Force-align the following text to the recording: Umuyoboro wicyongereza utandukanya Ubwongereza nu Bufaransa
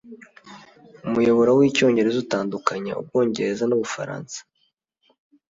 Umuyoboro 1.07 1.49
wicyongereza 1.59 2.17
utandukanya 2.25 2.91
Ubwongereza 2.99 3.63
nu 3.67 3.75
Bufaransa 3.81 4.37